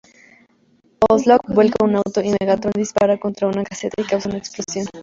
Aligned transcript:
Onslaught 1.07 1.45
vuelca 1.47 1.85
un 1.85 1.95
auto 1.97 2.21
y 2.23 2.31
Megatron 2.41 2.73
dispara 2.75 3.19
contra 3.19 3.47
una 3.47 3.63
caseta 3.63 4.01
y 4.01 4.05
causa 4.05 4.29
una 4.29 4.39
explosión. 4.39 4.87